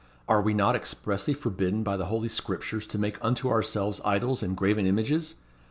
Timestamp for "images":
4.87-5.35